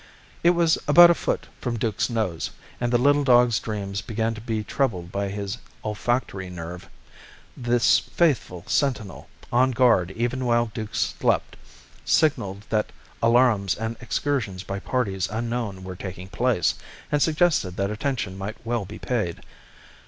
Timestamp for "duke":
10.73-10.95